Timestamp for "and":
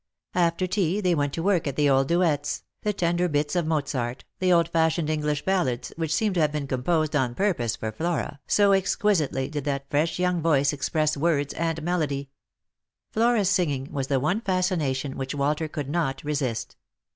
11.53-11.83